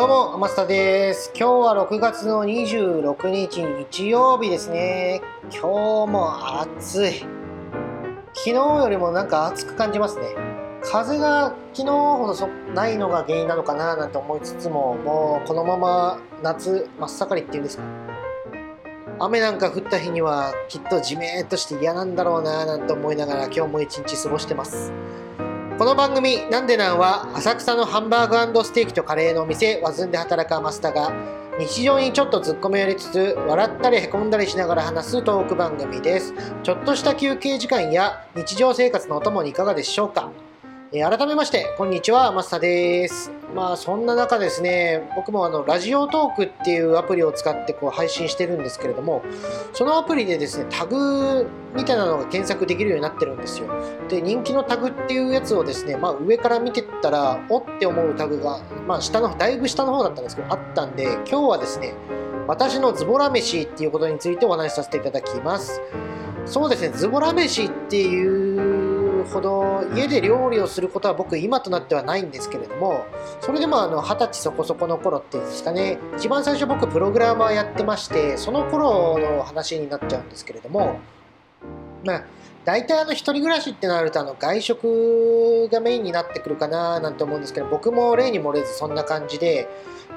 [0.00, 1.30] どうも、天下です。
[1.38, 5.20] 今日は6月の26日日曜日ですね。
[5.50, 7.18] 今日も暑い。
[8.32, 10.28] 昨日よりもなんか暑く感じますね。
[10.82, 17.82] 風が昨日ほどそないのが原因なのかななんて思いつつも、もうこのまま夏真っ盛りっていうんですか。
[19.18, 24.94] 雨なんか降った日にはきっとじめーっとして嫌なんだろうななんて思いながら今日も一日過ごしてます。
[25.80, 31.10] この番組「なんでなん」は浅草のハンバーグステーキとカレーのお店ワズンで働くマスタが
[31.58, 36.34] 日常にちょっと突っ込みやりつつ笑ったりへこんだりしながら話すトーク番組です。
[36.62, 40.28] ちょっとした休憩時間や日常生活のお供にいかがでしょうか？
[40.92, 43.30] え改めましてこんにちはマスタです。
[43.54, 49.22] まあそんな中ですね僕もあのラジオトークっていうアプリを使ってこう配信してるんですけれども
[49.72, 53.68] そのアプリでですねタグみたいなのが検索できるようになってるんですよ。
[54.08, 61.94] で人気のタグっていうやつをですね、まあ、上から見てったらおって思うタグが、まあ、下のだいぶ下の方だったんですけどあったんで今日はですね
[62.48, 65.80] 私のズボラ飯っていうことについてお話しさせていただきます。
[66.46, 68.89] そうですねズボラ飯っていう
[69.30, 73.06] ほど家で料理をすることは僕今となってはないんですけれども
[73.40, 80.98] それでもあの二十歳そこそこの頃っていうんですかね一番最初僕プログラマーやってましてその頃の話になっちゃうんですけれども
[82.04, 82.24] まあ
[82.64, 89.68] 大体あの一人暮らしってなるとあの外食がメインになってくるかななんて思うんですけど僕も例に漏れずそんな感じで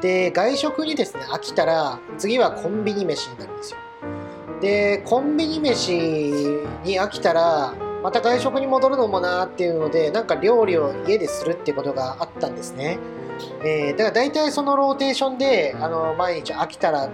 [0.01, 3.77] で外食にですね飽きたら次はコンビニ飯になるんですよ。
[4.59, 5.93] でコンビニ飯
[6.83, 12.99] に飽きたらまた外食に戻るのもなっていうのでなんか料理を家でするってことがあったんですね、
[13.63, 17.09] えーだから大体そのローテーションであの毎日飽きたら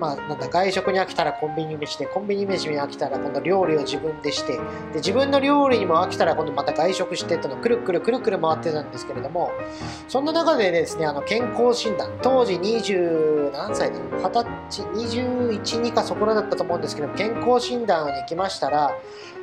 [0.00, 4.60] まあ、なんだ外食に飽きたらコンビニ飯でコンビニ飯に飽きたら今度料理を自分でしてで
[4.94, 9.52] 自分の料理にも飽きたら今度また外食してってのくるくるくるくる回ってたんですけれども
[10.08, 18.96] そんな中でですねあの健康診断当時20何歳だろう20歳212かそこらだったと思うんですけど健康診断に行きましたら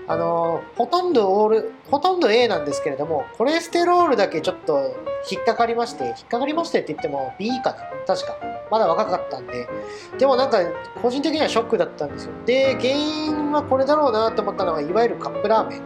[0.10, 4.96] あのほとんどオールほとんど A なんですけれどもコレステロールだけちょっと
[5.30, 7.78] 引っかかりまして引っかかりましてって言っても B かな？
[8.08, 8.38] 確か。
[8.72, 9.68] まだ若かったんで。
[10.18, 10.60] でもなんか
[11.02, 12.32] 個人的にはショックだったんですよ。
[12.46, 15.82] で原因はこれだろうなと思ったのがいわゆるカップラーメン。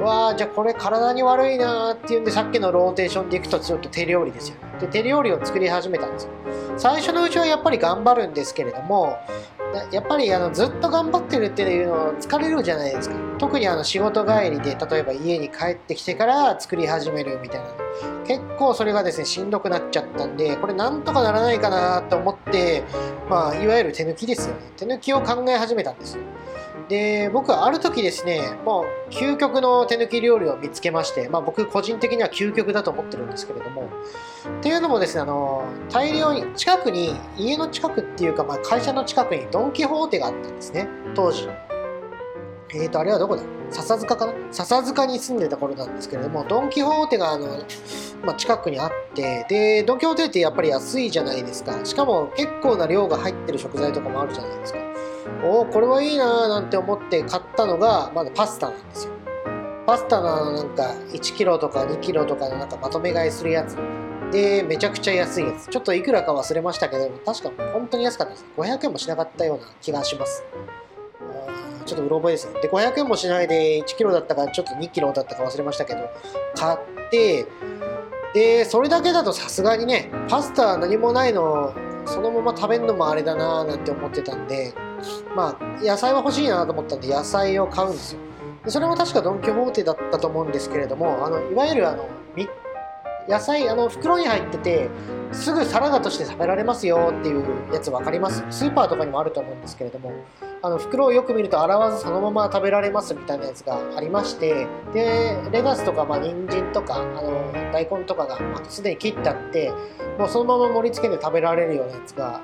[0.00, 4.56] わーじゃあこれ体に悪いなーっていうんでさっきのローテーションでいくとちょっと手料理ですよ。
[4.80, 6.30] で手料理を作り始めたんですよ。
[6.76, 9.16] 最初のうちはやっぱり頑張るんですけれども
[9.90, 13.16] やっぱりあのずっと頑張ってるっていうのは疲れるじゃないですか。
[13.38, 17.66] 特にあの仕事帰りで例えば家に帰ってきてから作り始めるみたいな。
[18.26, 22.82] 結構それがですねしんどくなっちゃったんでこれなんとかならないかなと思って
[23.28, 24.60] まあいわゆる手抜きですよね。
[24.76, 26.22] 手抜きを考え始めたんですよ。
[26.88, 33.88] で僕はある時ですねもう究極の手抜き料理を見つけまして、まあ、僕個人的には究極だと思ってるんですけれども
[34.58, 41.48] っていうのもですねあの大量に近くに家の近くっていうか、まあ、会社の近くにドン・キホーテがあったんですね当時
[42.70, 43.42] えーとあれはどこだ？
[43.70, 44.34] 笹塚かな？
[44.50, 47.64] 笹塚に住んでた頃なんですけれどもドン・キホーテがあの、
[48.24, 51.84] まあ、近くにあってでドン・キホーテってやっぱり安いじゃないですか。
[51.84, 54.93] しかも結構な量が入ってる食材とかもあるじゃないですか。
[55.42, 59.12] おおこれはいいなーなんて思って買ったのがまだパスタなんですよ。
[59.86, 63.76] パスタのなんか1キロとか2キロとかのなんかまとめ買いするやつ。
[64.32, 65.68] でめちゃくちゃ安いやつ。
[65.68, 70.44] ちょっといくらか忘れましたけど確か本当に安かったです500円もしなかったような気がします。
[71.86, 72.60] ちょっとうろ覚えですね。
[72.62, 76.08] で500円もしないで1キロだったかちょっと2キロだったか忘れましたけど
[76.54, 76.78] 買っ
[77.10, 77.46] て
[78.32, 81.74] でそれだけだとさすがにねパスタ何もないの
[82.06, 84.74] そのまま食べるのもあれだなーなんて思ってたんで
[85.34, 88.20] まあ野菜は欲しいなと思ったんで野菜を買うんですよ。
[88.64, 92.08] でそれも確かドン・キホーテだったと思うんですけれどもあのいわゆるあの
[93.26, 94.90] 野菜あの袋に入ってて
[95.32, 98.44] すぐサラダとして食べられますよっていうやつ分かります？
[98.50, 100.12] スーパーとかにもあると思うんですけれども
[100.60, 109.72] あの袋をよく見ると洗わずそのまま食べられますみたいなやつがありましてでレタスとか、まあ、人参とかあの大根とかがまあすでに切ってあって
[110.18, 112.42] もうそのまま盛り付けて食べられるようなやつが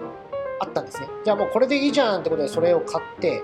[0.60, 1.08] あったんですね。
[1.24, 3.42] じゃあもうこれでいいじゃんってことでそれを買って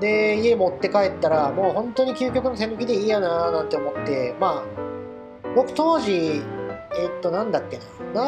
[0.00, 4.64] で家持って帰ったらもう本当に究極の手抜きでいいやななんて思ってまあ
[5.56, 6.42] 僕当時
[6.96, 7.84] えっとなんだっけな。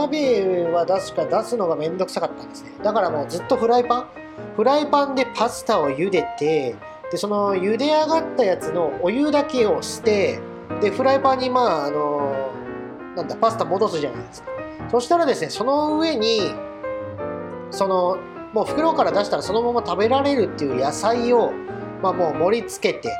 [0.06, 2.72] 鍋は確か出すのがめんどくさかったんですね。
[2.82, 4.08] だからもうずっとフライパン
[4.56, 6.74] フライパンでパスタを茹でて
[7.10, 10.40] でその茹で上がったやつのお湯だけをして
[10.80, 12.52] でフライパンにまああの
[13.14, 14.48] なんだパスタ戻すじゃないですか。
[14.90, 16.52] そしたらですねその上に
[17.70, 18.18] その
[18.52, 21.52] もう袋から出したらそのまま食べられるっていう野菜を、
[22.02, 23.10] まあ、もう盛り付けて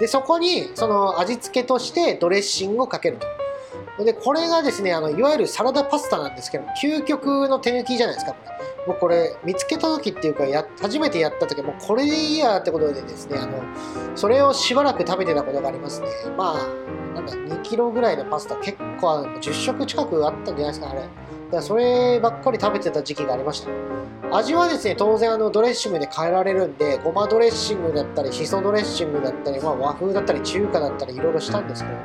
[0.00, 4.04] でそこにその味付けとしてドレッシングをかけると。
[4.04, 8.32] でこれがですねあのいわゆるサラダパスタなんですけど究極の手抜きじゃないですか。
[8.32, 8.52] これ
[8.86, 13.62] 僕これ見つけた時っていうかや初めてやった時もうこれでいいやってことでですねあの
[14.16, 16.08] それをしばらく食べてたことがありますね。
[16.36, 21.08] まあなんだ2キロぐらいのパスタ結構10食近くあったんじゃないですかあれ。
[21.52, 23.70] からそればっかり食べてた時期がありました。
[24.34, 32.02] 味はですね当然あのドレッシングで変えられるんでごまドレッシングだったりしそドレッシングだったり、まあ、和風だったり中華だったりいろいろしたんですけども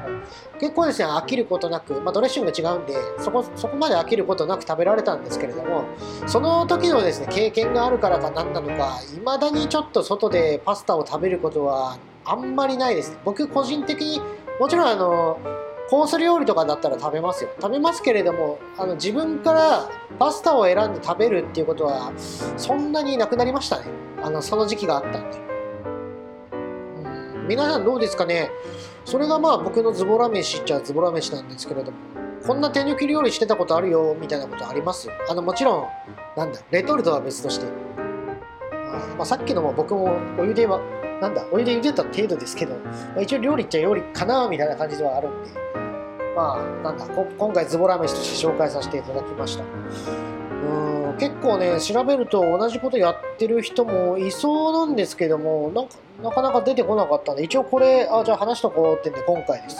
[0.59, 5.85] 結構ですね飽きることなく、まあ、ドレッシングが違うんでそこそこまで飽きることなく食べられたんですけれども
[6.25, 13.19] その時のですね経験があるからか何なのかいまだにちょっと外でパスタを食べることはあんまりないですね。
[13.23, 14.21] 僕個人的に
[14.59, 15.39] もちろんあの
[15.89, 17.49] コース料理とかだったら食べますよ。
[17.61, 19.89] 食べますけれどもあの自分から
[20.19, 23.85] パスタを選んで食べるっていうことはそんなになくなりましたね。
[24.21, 25.39] あのその時期があったんで。
[26.53, 27.47] うん。
[27.47, 28.49] 皆さんどうですかね？
[29.05, 31.97] それがまあ僕のズボラ飯っちゃズボラ飯なんですけれども
[32.45, 35.09] こんな手抜き料理してたことあるよみたいなことあります？
[35.29, 35.85] あのもちろん
[36.35, 37.65] なんだレトルトは別として。
[38.73, 40.81] あまあ、さっきのも僕もお湯では
[41.21, 45.67] なんだお湯で茹でた程度ですけど、まあ、一応料理っちゃ料理かなみたいな感じではあるんで。
[46.35, 49.63] まあなんだ今回ズボラ飯として紹介させていただきました。
[49.63, 49.65] う
[51.13, 59.77] ん結構ね調べると同じことやってる人もいそうなんですけどもなんかなかなか出てこなかったんで一応これあじゃあ話しとこうってんで今回です。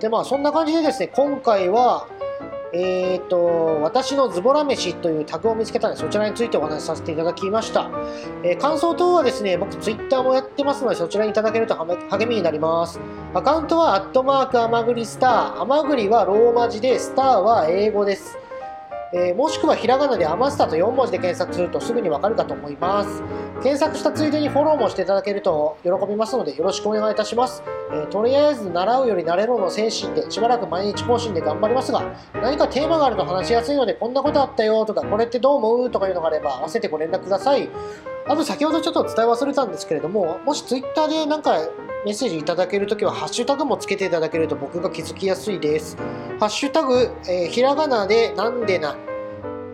[0.00, 2.08] でまあそんな感じでですね今回は
[2.76, 7.88] えーと、私のズボラ飯というタグを見つけたのでそちらについてお話しさせていただきました、
[8.42, 12.98] えー、感想等はですね僕ツイッターもやってますのでそちらにいただけると励みになります。
[13.32, 15.60] アカウントはアットマークアマグリスター。
[15.60, 18.43] アマグリはローマ字でスターは英語です。
[19.16, 23.22] えー、もしくはひらがなで余スタと4文字で検索するとすぐにわかるかと思います。
[23.62, 27.62] 検索したついでにフォローもしていただけると喜びますのでよろしくお願いいたします。
[27.92, 32.02] えー、とりあえず習うより慣れろの精神でしばらく毎日更新で頑張りますが
[32.34, 37.68] 何かテーマがあると話しやすいのでこんなことあったよとかこれってどう思うとかいうのがあれば合わせてご連絡ください。
[38.26, 41.58] あと先ほどちょっと伝え忘れたんですけれどももし Twitter でなんか
[42.04, 45.96] メッセージいただけるときはハッシュタグもつけていただけると僕が気づきやすいです。
[46.38, 48.96] ハッシュタグ、えー、ひらがなでなんでな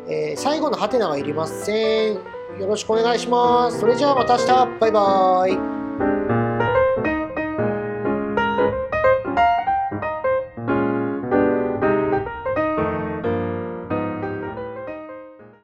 [0.08, 2.14] えー、最後のハテナはいりません。
[2.14, 3.78] よろしくお願いします。
[3.78, 4.78] それじゃあまた明日。
[4.80, 5.89] バイバーイ。